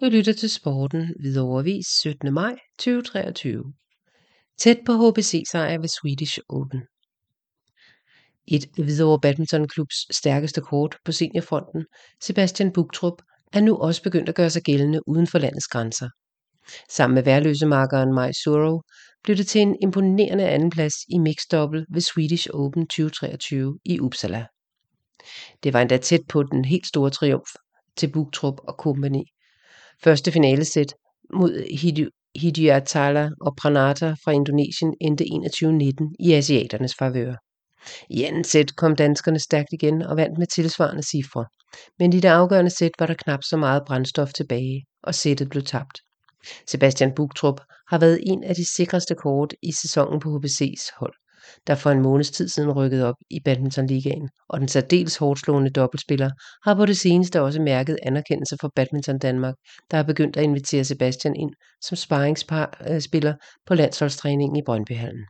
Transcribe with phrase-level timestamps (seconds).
[0.00, 2.34] Du lytter til Sporten Hvidovre Avis 17.
[2.34, 3.64] maj 2023.
[4.58, 6.80] Tæt på HBC sejr ved Swedish Open.
[8.48, 11.84] Et Hvidovre Badminton Klubs stærkeste kort på seniorfronten,
[12.20, 16.08] Sebastian Bugtrup, er nu også begyndt at gøre sig gældende uden for landets grænser.
[16.90, 18.82] Sammen med værløsemarkeren Maj Suro
[19.24, 24.46] blev det til en imponerende andenplads i mixed double ved Swedish Open 2023 i Uppsala.
[25.62, 27.50] Det var endda tæt på den helt store triumf
[27.96, 29.24] til Bugtrup og kompagni,
[30.04, 30.94] Første finalesæt
[31.34, 31.78] mod
[32.36, 37.34] Hidyatala og Pranata fra Indonesien endte 21-19 i asiaternes favør.
[38.10, 41.44] I anden sæt kom danskerne stærkt igen og vandt med tilsvarende cifre,
[41.98, 45.62] men i det afgørende sæt var der knap så meget brændstof tilbage, og sættet blev
[45.62, 45.98] tabt.
[46.66, 51.14] Sebastian Bugtrup har været en af de sikreste kort i sæsonen på HBC's hold
[51.66, 55.70] der for en måneds tid siden rykkede op i badmintonligaen, og den særdeles hårdt slående
[55.70, 56.30] dobbeltspiller
[56.64, 59.54] har på det seneste også mærket anerkendelse fra Badminton Danmark,
[59.90, 61.50] der har begyndt at invitere Sebastian ind
[61.82, 65.24] som sparringsspiller øh, på landsholdstræningen i Brøndbyhallen.